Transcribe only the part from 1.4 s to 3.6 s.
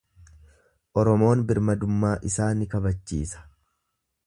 birmadummaa isaa ni kabachiisa.